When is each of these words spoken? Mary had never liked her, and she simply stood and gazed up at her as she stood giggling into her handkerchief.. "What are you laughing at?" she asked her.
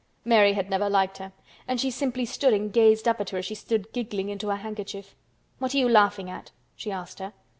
Mary 0.25 0.53
had 0.53 0.67
never 0.67 0.89
liked 0.89 1.19
her, 1.19 1.31
and 1.67 1.79
she 1.79 1.91
simply 1.91 2.25
stood 2.25 2.55
and 2.55 2.73
gazed 2.73 3.07
up 3.07 3.21
at 3.21 3.29
her 3.29 3.37
as 3.37 3.45
she 3.45 3.53
stood 3.53 3.93
giggling 3.93 4.29
into 4.29 4.47
her 4.49 4.55
handkerchief.. 4.55 5.15
"What 5.59 5.75
are 5.75 5.77
you 5.77 5.87
laughing 5.87 6.27
at?" 6.27 6.49
she 6.75 6.91
asked 6.91 7.19
her. 7.19 7.33